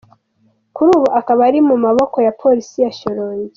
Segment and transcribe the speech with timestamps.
[0.75, 3.49] Kuri ubu akaba ari mu maboko ya Polisi ya Shyorongi.